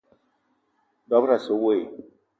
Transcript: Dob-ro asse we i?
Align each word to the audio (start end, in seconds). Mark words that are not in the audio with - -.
Dob-ro 1.09 1.33
asse 1.35 1.53
we 1.63 1.75
i? 1.81 1.83